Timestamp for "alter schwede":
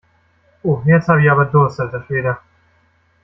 1.79-2.39